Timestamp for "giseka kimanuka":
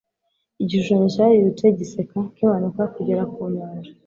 1.77-2.81